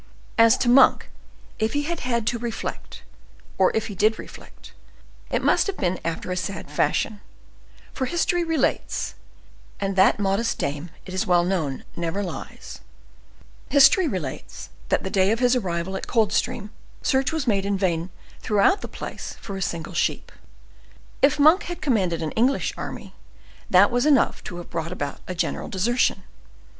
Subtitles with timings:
[0.35, 1.11] As to Monk,
[1.59, 3.03] if he had had to reflect,
[3.59, 4.73] or if he did reflect,
[5.29, 7.21] it must have been after a sad fashion,
[7.93, 15.11] for history relates—and that modest dame, it is well known, never lies—history relates, that the
[15.11, 16.71] day of his arrival at Coldstream
[17.03, 18.09] search was made in vain
[18.39, 20.31] throughout the place for a single sheep.
[21.21, 23.13] If Monk had commanded an English army,
[23.69, 26.23] that was enough to have brought about a general desertion.